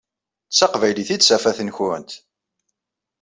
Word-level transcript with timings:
D 0.51 0.53
taqbaylit 0.57 1.09
i 1.15 1.17
d 1.17 1.21
tafat-nkent. 1.21 2.11